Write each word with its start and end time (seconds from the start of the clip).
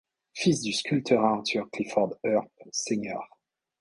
Fils 0.33 0.61
du 0.61 0.73
sculpteur 0.73 1.23
Arthur 1.23 1.69
Clifford 1.71 2.15
Earp 2.23 2.49
sr. 2.71 3.29